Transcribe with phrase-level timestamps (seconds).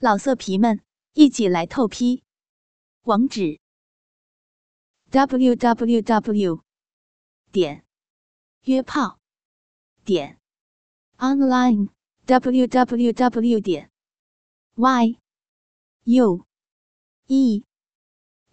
[0.00, 0.80] 老色皮们，
[1.14, 2.22] 一起来透批！
[3.02, 3.58] 网址
[5.10, 6.62] ：w w w
[7.50, 7.84] 点
[8.62, 9.18] 约炮
[10.04, 10.38] 点
[11.16, 11.88] online
[12.26, 13.90] w w w 点
[14.76, 15.18] y
[16.04, 16.46] u
[17.26, 17.64] e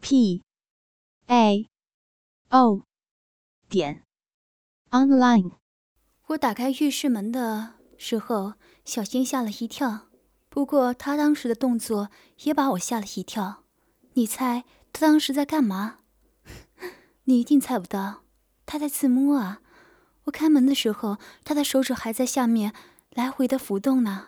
[0.02, 0.42] p
[1.28, 1.70] a
[2.50, 2.82] o
[3.70, 4.04] 点
[4.90, 5.52] online。
[6.26, 10.08] 我打开浴室门的时候，小新吓了一跳。
[10.56, 12.10] 不过他当时的动作
[12.44, 13.66] 也把我吓了一跳。
[14.14, 15.98] 你猜他当时在干嘛？
[17.26, 18.22] 你一定猜不到，
[18.66, 19.60] 他在自摸啊！
[20.24, 22.72] 我开门的时候，他的手指还在下面
[23.10, 24.28] 来回的浮动呢。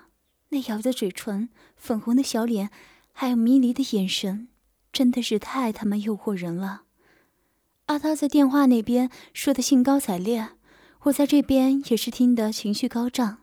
[0.50, 1.48] 那咬着嘴唇、
[1.78, 2.72] 粉红的小脸，
[3.14, 4.50] 还有迷离的眼神，
[4.92, 6.82] 真的是太他妈诱惑人了。
[7.86, 10.50] 阿涛在电话那边说的兴高采烈，
[11.04, 13.38] 我在这边也是听得情绪高涨。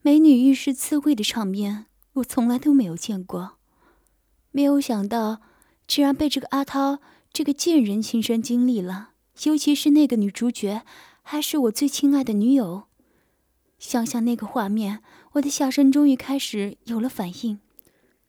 [0.00, 1.84] 美女浴室自慰的场面。
[2.18, 3.58] 我从来都没有见过，
[4.50, 5.40] 没有想到，
[5.86, 6.98] 居然被这个阿涛
[7.32, 9.10] 这个贱人亲身经历了。
[9.44, 10.82] 尤其是那个女主角，
[11.22, 12.84] 还是我最亲爱的女友。
[13.78, 15.00] 想想那个画面，
[15.32, 17.60] 我的下身终于开始有了反应。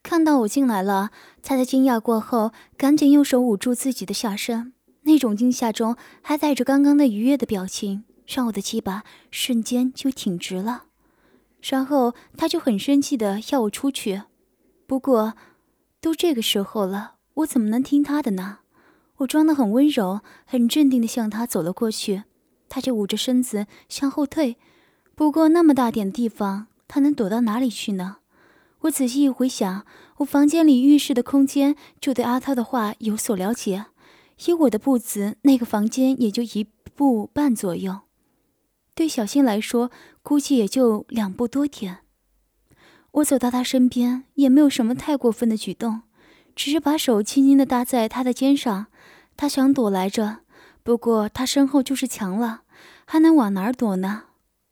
[0.02, 1.10] 看到我进来了，
[1.42, 4.72] 他在惊讶过后，赶紧用手捂住自己的下身。
[5.02, 10.84] 那种惊吓中还带着刚刚的愉悦的表情，让我的鸡巴瞬间就挺直了。
[11.62, 14.22] 然后他就很生气的要我出去，
[14.86, 15.34] 不过，
[16.00, 18.58] 都这个时候了，我怎么能听他的呢？
[19.18, 22.22] 我装得很温柔，很镇定的向他走了过去，
[22.68, 24.56] 他就捂着身子向后退。
[25.14, 28.16] 不过那么大点的地方，他能躲到哪里去呢？
[28.80, 29.84] 我仔细一回想，
[30.16, 33.84] 我房间里浴室的空间，就对阿涛的话有所了解。
[34.46, 38.00] 以我的步子，那个房间也就一步半左右。
[38.94, 39.90] 对小新来说，
[40.30, 42.04] 估计也就两步多点。
[43.10, 46.02] 我走到他身边，也没有什么太过分的举动，
[46.54, 48.86] 只是把手轻轻地搭在他的肩上。
[49.36, 50.42] 他想躲来着，
[50.84, 52.62] 不过他身后就是墙了，
[53.04, 54.26] 还能往哪儿躲呢？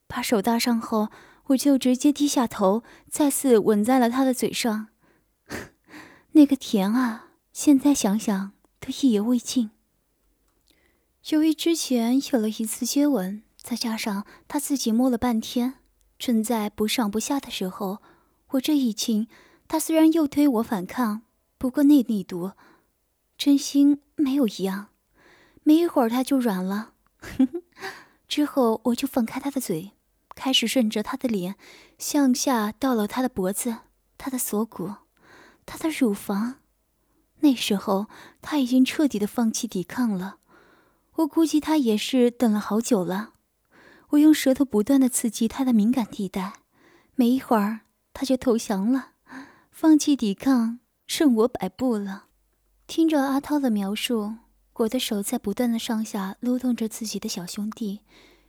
[0.07, 1.09] 把手搭上后，
[1.47, 4.87] 我就直接低下头，再次吻在了他的嘴上。
[6.35, 9.73] 那个甜啊，现在想想都意犹未尽。
[11.31, 13.43] 由于之前有了一次接吻。
[13.61, 15.75] 再加上他自己摸了半天，
[16.19, 17.99] 正在不上不下的时候，
[18.53, 19.29] 我这一亲，
[19.67, 21.23] 他虽然又推我反抗，
[21.59, 22.53] 不过那力度，
[23.37, 24.89] 真心没有一样。
[25.65, 26.95] 没一会儿他就软了，
[28.27, 29.93] 之后我就放开他的嘴，
[30.35, 31.57] 开始顺着他的脸
[31.99, 33.77] 向下到了他的脖子、
[34.17, 34.95] 他的锁骨、
[35.67, 36.61] 他的乳房。
[37.41, 38.07] 那时候
[38.41, 40.39] 他已经彻底的放弃抵抗了，
[41.17, 43.35] 我估计他也是等了好久了。
[44.11, 46.55] 我用舌头不断的刺激他的敏感地带，
[47.15, 47.81] 没一会儿
[48.15, 49.13] 他就投降了，
[49.71, 52.27] 放弃抵抗，任我摆布了。
[52.87, 54.37] 听着阿涛的描述，
[54.75, 58.01] 我的手在不断的上下撸动着自己的小兄弟。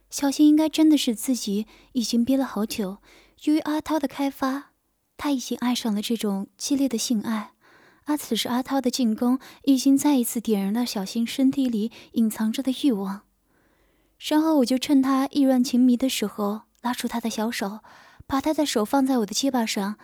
[0.10, 2.98] 小新应该真的是自己已经憋了好久。
[3.44, 4.72] 由于阿涛的开发，
[5.18, 7.52] 他已经爱上了这种激烈的性爱，
[8.06, 13.24] 而此时阿涛的进攻已经再一次点燃了小新身体里隐藏着的欲望。
[14.20, 17.80] 然后我就趁他意乱情迷的时候，拉出他的小手，
[18.28, 19.96] 把他的手放在我的肩膀上。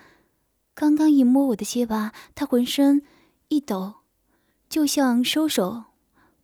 [0.74, 3.02] 刚刚一摸我的肩膀，他浑身
[3.50, 3.96] 一抖，
[4.70, 5.84] 就像收手。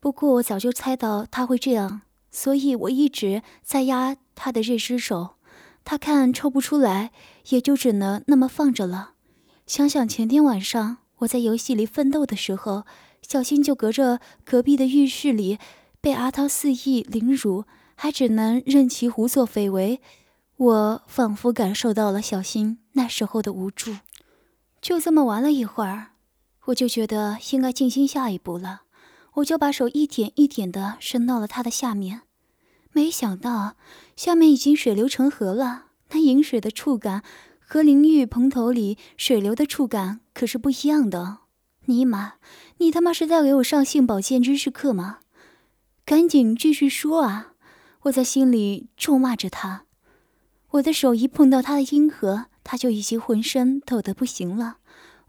[0.02, 5.36] 不过我早就猜到他会这样，所以我一直在压他的这只手。
[5.84, 7.12] 他看抽不出来，
[7.50, 9.14] 也就只能那么放着了。
[9.66, 12.84] 想想前天晚上我在游戏里奋斗的时候，
[13.22, 15.58] 小新就隔着隔壁的浴室里。
[16.02, 20.02] 被阿涛肆意凌辱，还只能任其胡作非为。
[20.58, 23.96] 我仿佛感受到了小新那时候的无助。
[24.82, 26.14] 就这么玩了一会儿，
[26.66, 28.82] 我就觉得应该进行下一步了。
[29.36, 32.24] 我就把手一点一点地伸到了他的下面，
[32.92, 33.76] 没想到
[34.16, 35.86] 下面已经水流成河了。
[36.10, 37.24] 那饮水的触感
[37.60, 41.38] 和淋浴蓬头里水流的触感可是不一样的。
[41.86, 42.34] 尼玛，
[42.78, 45.20] 你他妈是在给我上性保健知识课吗？
[46.12, 47.54] 赶紧继续说啊！
[48.02, 49.86] 我在心里咒骂着他。
[50.72, 54.80] 我的手一碰到他的阴核，他就已经浑身抖得不行了。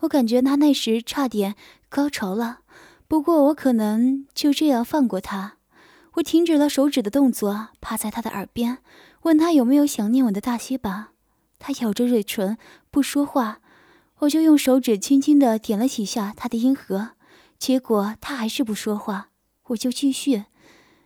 [0.01, 1.55] 我感觉他那时差点
[1.89, 2.63] 高潮了，
[3.07, 5.59] 不过我可能就这样放过他。
[6.15, 8.79] 我停止了手指的动作，趴在他的耳边，
[9.23, 11.11] 问他有没有想念我的大西巴。
[11.61, 12.59] 他咬着嘴唇
[12.91, 13.61] 不说话，
[14.19, 17.11] 我就用手指轻轻地点了几下他的阴核，
[17.57, 19.29] 结果他还是不说话，
[19.69, 20.47] 我就继续。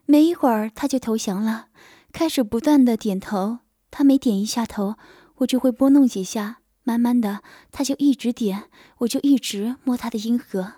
[0.06, 1.66] 没一会儿，他就投降了，
[2.12, 3.58] 开始不断的点头。
[3.90, 4.94] 他每点一下头，
[5.36, 7.40] 我就会拨弄几下，慢慢的，
[7.72, 8.64] 他就一直点，
[8.98, 10.74] 我就一直摸他的阴核，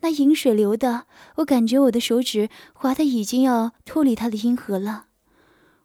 [0.00, 5.06] 那饮水流的，我感觉我的手指滑的已经要脱离他的阴核了。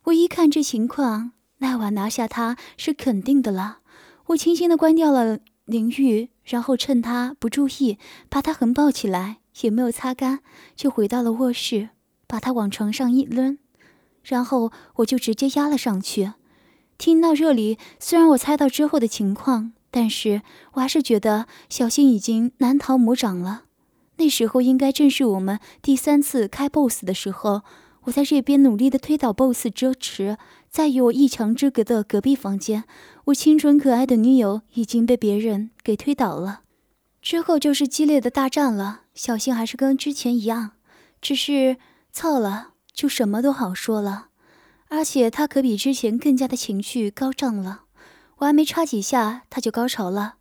[0.04, 3.80] 我一看这情况，那晚拿下他是肯定的了。
[4.28, 7.98] 我轻轻的关掉了淋浴，然后趁他不注意，
[8.30, 10.42] 把他横抱起来，也没有擦干，
[10.76, 11.90] 就回到了卧室，
[12.34, 13.60] 把他往床上一扔，
[14.24, 16.34] 然后我就直接压了上去。
[16.98, 20.42] 听到这里，虽然我猜到之后的情况，但是
[20.72, 23.66] 我还是觉得小新已经难逃魔掌了。
[24.18, 27.62] 那时候应该正是我们第三次开 BOSS 的时候。
[28.06, 30.40] 我在这边努力的推倒 BOSS 遮持，
[30.72, 32.86] 在与我一墙之隔的隔壁房间，
[33.26, 36.62] 我清纯可爱的女友已经被别人给推倒了。
[37.22, 39.02] 之后就是激烈的大战了。
[39.14, 40.72] 小新还是跟之前一样，
[41.22, 41.78] 只是
[42.14, 44.28] 操了就什么都好说了，
[44.88, 47.86] 而且他可比之前更加的情绪高涨了。
[48.38, 50.36] 我还没插几下，他就高潮了，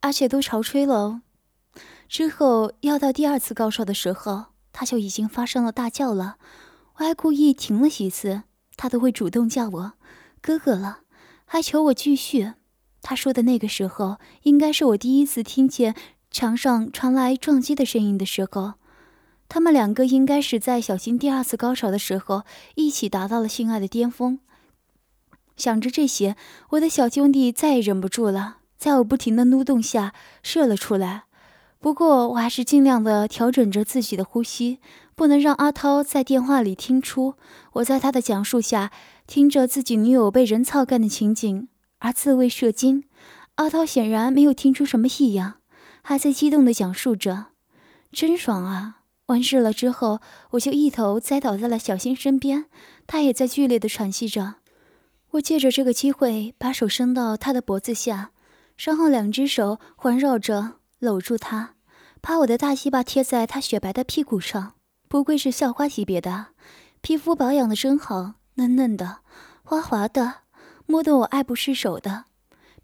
[0.00, 1.22] 而且都潮吹了。
[2.08, 6.36] 之后要到第二次高潮的时候，他就已经发生了大叫了。
[6.98, 8.44] 我还故意停了几次，
[8.76, 9.92] 他都会主动叫我
[10.40, 11.00] 哥哥了，
[11.44, 12.52] 还求我继续。
[13.02, 15.96] 他说的那个时候，应该是我第一次听见
[16.30, 18.74] 墙上传来撞击的声音的时候。
[19.48, 22.42] 他们两个应该是在小新第二次高潮的时候
[22.74, 24.38] 一起达到了性爱的巅峰。
[25.56, 26.36] 想着这些，
[26.70, 30.12] 我的小兄弟再也忍不住了，在我不停的撸动下
[30.42, 31.24] 射了出来。
[31.78, 34.80] 不过我还是尽量的调整着自己的呼吸。
[35.14, 37.36] 不能让阿涛在电话里听出
[37.72, 38.92] 我在他的讲述下
[39.26, 41.68] 听着自己女友被人操干的情景
[42.00, 43.04] 而自慰射精。
[43.54, 45.54] 阿涛显然没有听出什么异样，
[46.02, 47.46] 还在激动的讲述着
[48.12, 48.95] ：“真爽啊！”
[49.26, 50.20] 完事了之后，
[50.50, 52.66] 我就一头栽倒在了小新身边，
[53.06, 54.56] 他也在剧烈的喘息着。
[55.32, 58.30] 我借着这个机会把手伸到他的脖子下，
[58.76, 61.74] 然后两只手环绕着搂住他，
[62.20, 64.74] 把我的大鸡巴贴在他雪白的屁股上。
[65.08, 66.46] 不愧是校花级别的，
[67.00, 69.18] 皮肤保养的真好，嫩嫩的，
[69.62, 70.42] 滑滑的，
[70.86, 72.24] 摸得我爱不释手的。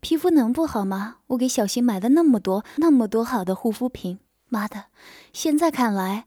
[0.00, 1.18] 皮肤能不好吗？
[1.28, 4.18] 我给小新买了那么多那么多好的护肤品，
[4.48, 4.86] 妈的！
[5.32, 6.26] 现在看来，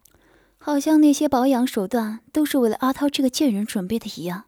[0.65, 4.45] 好像那些保养手段都是为了阿涛这个贱人准备的一样。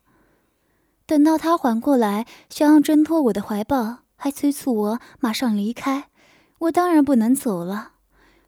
[1.06, 6.10] 等到他缓过来，想要挣脱我的怀抱，还催促我马上离开，
[6.58, 7.92] 我当然不能走了，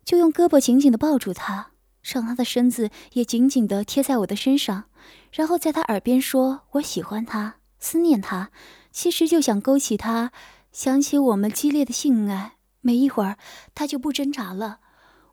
[0.03, 1.67] 就用胳膊紧紧的抱住他。
[2.01, 4.85] 让他的身子也紧紧地贴在我的身上，
[5.31, 8.49] 然后在他耳边说：“我喜欢他，思念他，
[8.91, 10.31] 其实就想勾起他，
[10.71, 13.37] 想起我们激烈的性爱。”没一会儿，
[13.75, 14.79] 他就不挣扎了。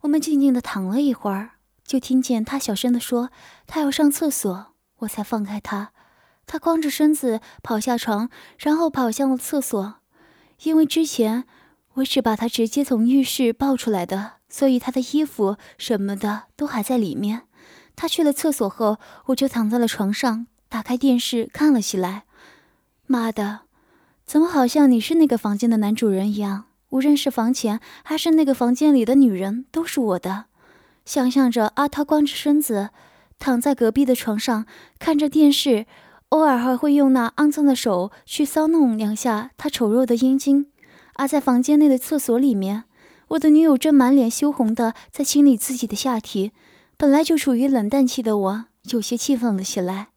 [0.03, 1.53] 我们静静地躺了一会儿，
[1.87, 3.31] 就听见他小声地说
[3.67, 5.93] ：“他要上厕所。”我才放开他。
[6.47, 9.97] 他光着身子跑下床，然后跑向了厕所，
[10.63, 11.45] 因为之前
[11.95, 14.35] 我是把他直接从浴室抱出来的。
[14.49, 17.43] 所以他的衣服什么的都还在里面。
[17.97, 22.25] 他去了厕所后，我就躺在了床上，打开电视看了起来。
[23.07, 23.63] 妈的，
[24.25, 26.67] 怎么好像你是那个房间的男主人一样？
[26.91, 30.47] 无论是房前还是那个房间里的女人，都是我的。
[31.07, 32.91] 想象着阿涛光着身子
[33.39, 34.67] 躺在隔壁的床上
[34.99, 35.87] 看着电视，
[36.29, 40.67] 偶尔还会用那肮脏的手去搔弄两下他丑陋的阴茎。
[41.15, 42.85] 而在房间内的厕所里面。
[43.31, 46.53] 我的女友正满脸羞红的在清理自己的下体，
[46.97, 50.11] 本来就处于冷淡期的我有些气愤了起来。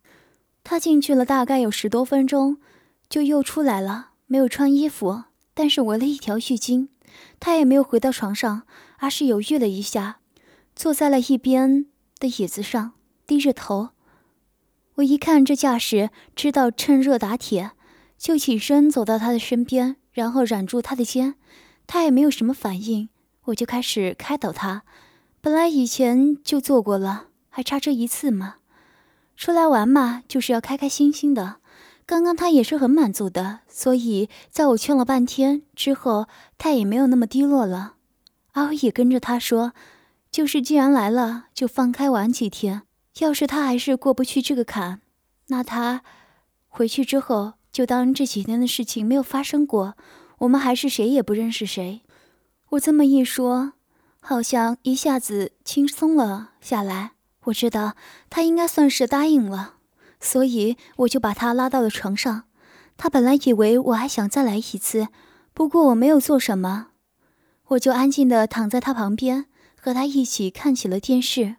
[0.64, 2.58] 他进去了大概有十多分钟，
[3.10, 5.24] 就又出来了，没有穿衣服，
[5.56, 6.90] 但是围了一条浴巾。
[7.40, 8.62] 他也没有回到床上，
[9.00, 10.19] 而是犹豫了一下，
[10.80, 11.88] 坐在了一边
[12.20, 12.94] 的椅子上，
[13.28, 13.90] 低着头。
[14.96, 17.72] 我一看这架势，知道趁热打铁，
[18.18, 21.36] 就起身走到他的身边，然后揽住他的肩。
[21.86, 23.10] 他也没有什么反应，
[23.48, 24.84] 我就开始开导他。
[25.42, 28.56] 本来以前就做过了，还差这一次嘛。
[29.36, 31.58] 出来玩嘛，就是要开开心心的。
[32.06, 37.96] 刚刚他也是很满足的，所以在我劝了半天之后，他也没有那么低落了。
[38.54, 39.74] 阿伟也跟着他说，
[40.32, 42.84] 就是既然来了，就放开玩几天。
[43.20, 45.02] 要是他还是过不去这个坎，
[45.48, 46.04] 那他
[46.68, 49.96] 回去之后就当这几天的事情没有发生过。
[50.40, 52.02] 我们还是谁也不认识谁。
[52.70, 53.74] 我这么一说，
[54.22, 57.12] 好像一下子轻松了下来。
[57.46, 57.96] 我知道
[58.30, 59.74] 他应该算是答应了，
[60.22, 62.44] 所以我就把他拉到了床上。
[62.96, 65.08] 他本来以为我还想再来一次，
[65.54, 66.88] 不过我没有做什么，
[67.70, 69.48] 我就安静地躺在他旁边，
[69.90, 71.56] 和他一起看起了电视。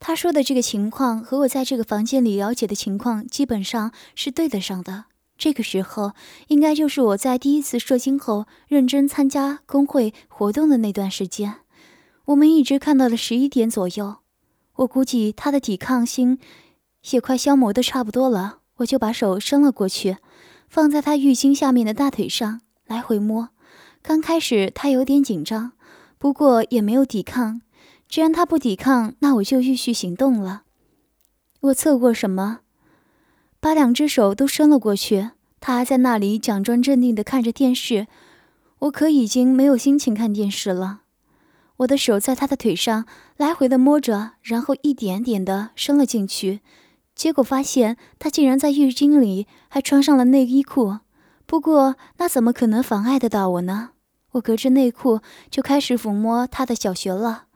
[0.00, 5.04] 他说的这个情况和我在这个房间里了解的情况基本上是对得上的。
[5.36, 6.12] 这个时候
[6.48, 11.56] 应该就是我在第一次射精后认真参加工会活动的那段时间。
[12.24, 14.16] 我们一直看到了十一点左右，
[14.76, 16.38] 我估计他的抵抗性
[17.10, 20.16] 也快消磨的差不多了，我就把手伸了过去，
[20.70, 23.50] 放在他浴巾下面的大腿上来回摸。
[24.00, 25.72] 刚开始他有点紧张，
[26.18, 27.60] 不过也没有抵抗。
[28.08, 30.62] 既然他不抵抗，那我就继续行动了。
[31.60, 32.60] 我测过什么？
[33.60, 35.30] 把两只手都伸了过去。
[35.60, 38.06] 他还在那里假装镇定地看着电视，
[38.80, 41.00] 我可已经没有心情看电视了。
[41.78, 43.06] 我的手在他的腿上
[43.38, 46.60] 来回的摸着，然后一点点的伸了进去，
[47.14, 50.98] 结果发现他竟然在浴巾里还穿上了内衣裤。
[51.46, 53.92] 不过那怎么可能妨碍得到我呢？
[54.34, 57.46] 我隔着内裤就开始抚摸他的小穴了。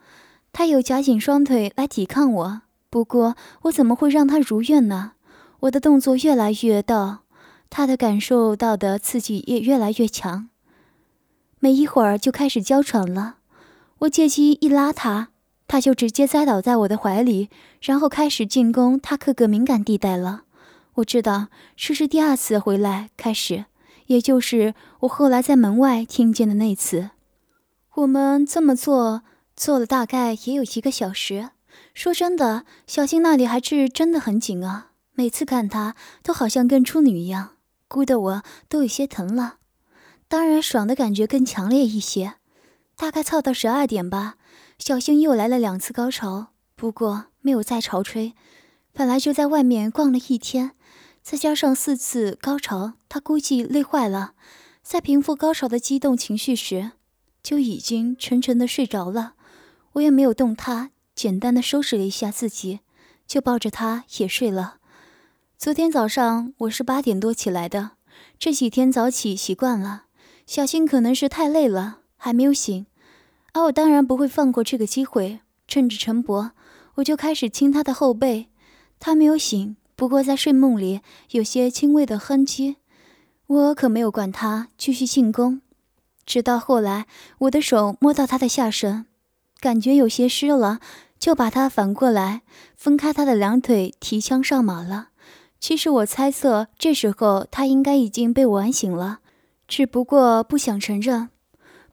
[0.53, 5.13] 他有夹紧双腿来抵抗我，不过我怎么会让他如愿呢？
[5.61, 7.21] 我的动作越来越到，
[7.69, 10.49] 他的感受到的刺激也越来越强，
[11.59, 13.37] 没一会儿就开始娇喘了。
[14.01, 15.29] 我借机一拉他，
[15.67, 17.51] 他就直接栽倒在我的怀里，
[17.83, 20.45] 然后开始进攻他各个敏感地带了。
[20.95, 23.67] 我知道这是第二次回来开始，
[24.09, 27.11] 也就是我后来在门外听见的那次。
[27.95, 29.23] 我们这么做
[29.57, 31.51] 做了大概也有一个小时。
[31.95, 39.57] 说真的，小新那里还是真的很紧啊，每次看他都好像跟处女一样，箍得我都有些疼了。
[40.27, 42.35] 当然，爽的感觉更强烈一些。
[42.97, 44.37] 大概操到十二点吧，
[44.79, 48.35] 小星又来了两次高潮，不过没有再潮吹。
[48.93, 50.73] 本来就在外面逛了一天，
[51.31, 54.33] 再加上四次高潮，他估计累坏了，
[54.83, 56.93] 在平复高潮的激动情绪时，
[57.43, 59.35] 就已经沉沉的睡着了。
[59.93, 62.81] 我也没有动他，简单的收拾了一下自己，
[63.27, 64.79] 就抱着他也睡了。
[65.59, 67.91] 昨天早上我是八点多起来的，
[68.39, 70.05] 这几天早起习惯了。
[70.47, 71.99] 小新可能是太累了。
[72.17, 72.87] 还没有醒，
[73.53, 75.41] 而我当然不会放过这个机会。
[75.67, 76.53] 趁着陈伯，
[76.95, 78.49] 我就开始亲他的后背。
[78.99, 81.01] 他没有醒，不过在睡梦里
[81.33, 82.77] 有些轻微的哼唧。
[83.49, 85.61] 我可没有管他，继续进攻。
[86.25, 89.07] 直到后来，我的手摸到他的下身，
[89.59, 90.79] 感觉有些湿了，
[91.19, 92.43] 就把他反过来，
[92.77, 95.09] 分开他的两腿，提枪上马了。
[95.59, 99.19] 其实我猜测，这时候他应该已经被我玩醒了，
[99.67, 101.31] 只不过不想承认。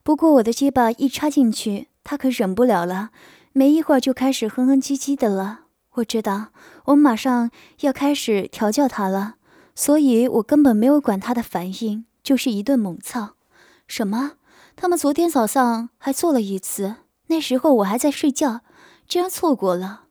[0.03, 3.09] 不过我的鸡巴一插进去，他可忍不了了，
[3.51, 5.62] 没一会儿就开始哼哼唧唧的了。
[5.95, 6.47] 我知道
[6.85, 7.51] 我们马上
[7.81, 9.35] 要开始调教他了，
[9.75, 13.35] 所以我根本没有管他的反应，就是一顿猛操。
[13.87, 14.33] 什么？
[14.75, 16.95] 他们昨天早上还做了一次，
[17.27, 18.61] 那时候我还在睡觉，
[19.07, 20.05] 竟然错过了。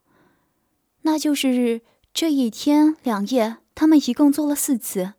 [1.02, 5.14] 那就是这一天两夜，他们一共做了四次。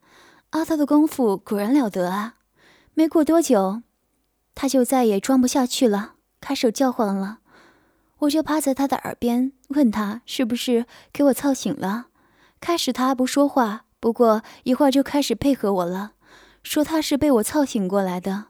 [0.52, 2.36] 阿涛的功夫果然了得啊！
[2.94, 3.82] 没过多久。
[4.56, 7.40] 他就再也装不下去了，开始叫唤了。
[8.20, 12.08] 我就趴在他的耳边问他是不是给我操醒了。
[12.60, 16.14] 开始他不说话，不过一会儿就开始配合我了，
[16.64, 18.46] 说他是被我操醒过来的。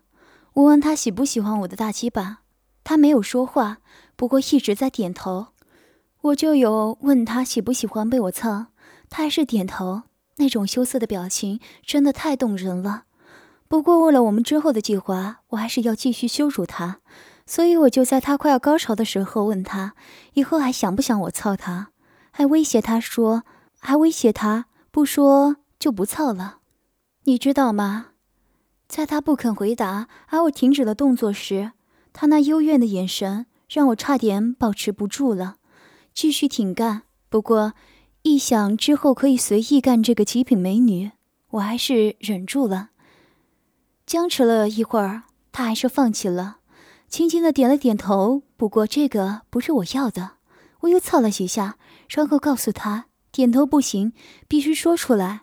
[0.54, 2.40] 我问他喜不喜欢我的大鸡巴，
[2.84, 3.80] 他没有说话，
[4.16, 5.48] 不过一直在点头。
[6.22, 8.68] 我就有问他喜不喜欢被我操，
[9.10, 10.04] 他还是点头，
[10.38, 13.04] 那种羞涩的表情真的太动人了。
[13.68, 17.00] 不过，为了我们之后的计划，我还是要继续羞辱他，
[17.46, 19.94] 所以我就在他快要高潮的时候问他，
[20.34, 21.90] 以后还想不想我操他？
[22.32, 23.44] 还威胁他说，
[23.80, 26.58] 还威胁他不说就不操了，
[27.24, 28.08] 你知道吗？
[28.88, 31.72] 在他不肯回答，而我停止了动作时，
[32.14, 35.56] 他那幽怨的眼神让我差点保持不住了，
[36.14, 37.04] 继续挺干。
[37.30, 37.74] 不过，
[38.24, 41.12] 一想之后可以随意干这个极品美女，
[41.52, 42.90] 我还是忍住了。
[44.06, 46.58] 僵持了一会儿，他还是放弃了，
[47.08, 48.44] 轻轻的点了点头。
[48.58, 50.32] 不过这个不是我要的，
[50.82, 51.78] 我又操了几下，
[52.10, 54.14] 然后告诉他点头不行，
[54.48, 55.42] 必须说出来。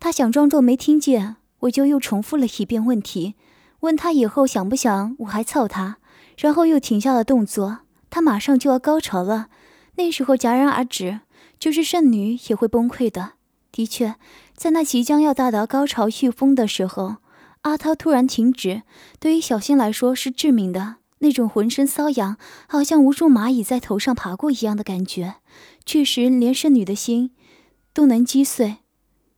[0.00, 3.34] 他想装作没听见，我就又重复了一遍问题，
[3.80, 5.98] 问他以后想不想我还操他，
[6.36, 7.80] 然后又停下了动作。
[8.10, 9.48] 他马上就要高潮了，
[9.96, 11.20] 那时候戛然而止，
[11.58, 13.32] 就是剩女也会崩溃的。
[13.72, 14.14] 的确，
[14.54, 17.16] 在那即将要到达高潮飓风的时候。
[17.62, 18.82] 阿涛突然停止，
[19.18, 20.96] 对于小新来说是致命的。
[21.20, 22.36] 那种浑身瘙痒，
[22.68, 25.36] 好像无数蚂蚁在头上爬过一样的感觉，
[25.84, 27.32] 确实连圣女的心
[27.92, 28.76] 都能击碎。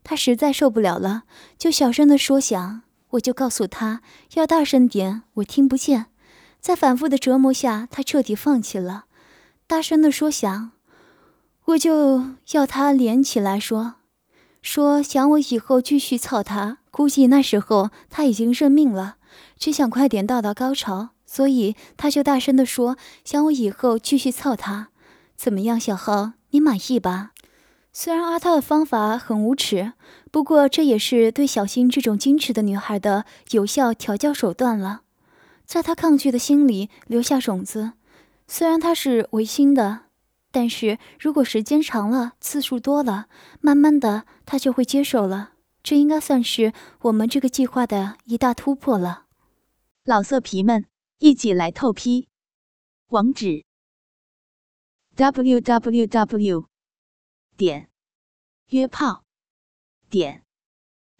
[0.05, 1.23] 他实在受不了了，
[1.57, 2.83] 就小声的说想。
[3.13, 4.03] 我就告诉他
[4.35, 6.07] 要大声点，我听不见。
[6.61, 9.07] 在反复的折磨下，他彻底放弃了，
[9.67, 10.73] 大声的说想。
[11.65, 13.95] 我就要他连起来说
[14.61, 19.17] ：“说想我以后继续操他，估计那时候他已经认命了，
[19.59, 24.89] 只想快点到达高潮，所以他就大声的说想我以后继续操他。
[25.37, 27.31] 怎么样，小浩，你满意吧？
[27.93, 29.93] 虽然阿涛的方法很无耻，
[30.31, 35.03] 不过这也是对小新这种矜持的女孩的有效调教手段了，
[35.65, 37.93] 在他抗拒的心里留下种子。
[38.47, 40.01] 虽然他是违心的。
[40.53, 43.27] 但是如果时间长了，次数多了，
[43.61, 45.51] 慢慢的他就会接受了。
[45.83, 49.27] 这应该算是我们这个计划的一大突破了。
[50.05, 50.87] 老色皮们，
[51.19, 52.29] 一起来透批！
[53.09, 53.65] 网址
[55.17, 56.69] ：w w w
[57.57, 57.91] 点
[58.69, 59.25] 约炮
[60.09, 60.45] 点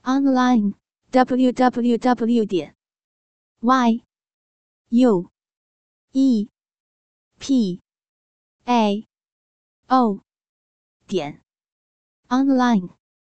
[0.03, 0.75] online
[1.11, 2.77] w w w 点
[3.61, 4.05] y
[4.89, 5.31] u
[6.13, 6.49] e
[7.39, 7.81] p
[8.65, 9.07] a。
[9.89, 10.21] o
[11.09, 11.43] 点
[12.29, 13.00] online。